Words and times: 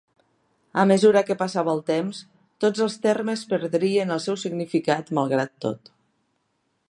A 0.83 0.85
mesura 0.91 1.21
que 1.27 1.37
passava 1.41 1.73
el 1.77 1.81
temps, 1.89 2.21
tots 2.65 2.83
els 2.87 2.97
termes 3.05 3.45
perdrien 3.53 4.15
el 4.17 4.23
seu 4.29 4.41
significat 4.45 5.13
malgrat 5.19 5.57
tot. 5.67 5.93